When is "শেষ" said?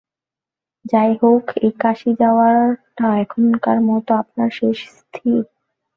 4.57-4.77